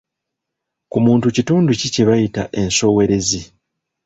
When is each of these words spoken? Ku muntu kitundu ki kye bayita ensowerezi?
Ku 0.91 0.97
muntu 1.05 1.25
kitundu 1.35 1.69
ki 1.79 1.87
kye 1.93 2.03
bayita 2.09 2.43
ensowerezi? 2.61 3.41